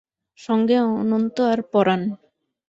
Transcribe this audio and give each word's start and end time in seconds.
সঙ্গে 0.39 0.77
অনন্ত 0.99 1.37
আর 1.51 1.59
পরাণ। 1.71 2.01